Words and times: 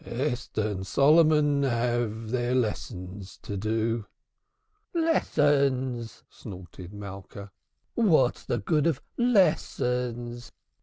"Esther 0.03 0.63
and 0.67 0.87
Solomon 0.87 1.61
have 1.61 2.31
their 2.31 2.55
lessons 2.55 3.37
to 3.43 3.55
do." 3.55 4.07
"Lessons!" 4.95 6.23
snorted 6.27 6.91
Malka. 6.91 7.51
"What's 7.93 8.43
the 8.43 8.57
good 8.57 8.87
of 8.87 8.99
lessons? 9.15 10.51